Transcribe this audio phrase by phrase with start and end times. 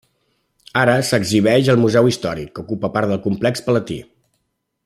[0.83, 4.03] Ara s'exhibeix al museu històric, que ocupa part del complex palatí.